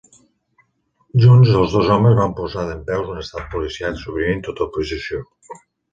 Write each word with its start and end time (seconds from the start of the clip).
Junts, 1.23 1.51
els 1.59 1.75
dos 1.75 1.91
homes 1.95 2.17
van 2.21 2.33
posar 2.41 2.65
dempeus 2.71 3.11
un 3.17 3.23
estat 3.25 3.45
policíac 3.55 4.03
suprimint 4.05 4.43
tota 4.49 4.67
oposició. 4.69 5.23